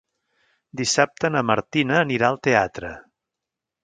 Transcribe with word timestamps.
Dissabte 0.79 1.29
na 1.35 1.43
Martina 1.49 1.99
anirà 2.05 2.31
al 2.31 2.39
teatre. 2.49 2.91